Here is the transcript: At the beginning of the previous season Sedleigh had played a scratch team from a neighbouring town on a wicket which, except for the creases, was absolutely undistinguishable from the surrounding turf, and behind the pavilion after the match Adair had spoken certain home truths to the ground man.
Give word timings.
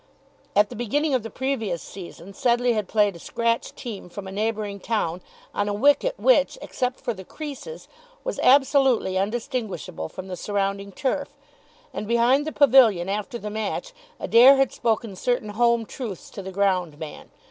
At 0.55 0.69
the 0.69 0.75
beginning 0.75 1.13
of 1.13 1.21
the 1.21 1.29
previous 1.29 1.79
season 1.79 2.33
Sedleigh 2.33 2.73
had 2.73 2.87
played 2.87 3.15
a 3.15 3.19
scratch 3.19 3.75
team 3.75 4.09
from 4.09 4.25
a 4.27 4.31
neighbouring 4.31 4.79
town 4.79 5.21
on 5.53 5.69
a 5.69 5.75
wicket 5.75 6.15
which, 6.17 6.57
except 6.59 6.99
for 6.99 7.13
the 7.13 7.23
creases, 7.23 7.87
was 8.23 8.39
absolutely 8.41 9.15
undistinguishable 9.15 10.09
from 10.09 10.27
the 10.27 10.35
surrounding 10.35 10.91
turf, 10.91 11.35
and 11.93 12.07
behind 12.07 12.47
the 12.47 12.51
pavilion 12.51 13.09
after 13.09 13.37
the 13.37 13.51
match 13.51 13.93
Adair 14.19 14.55
had 14.55 14.71
spoken 14.71 15.15
certain 15.15 15.49
home 15.49 15.85
truths 15.85 16.31
to 16.31 16.41
the 16.41 16.51
ground 16.51 16.97
man. 16.97 17.29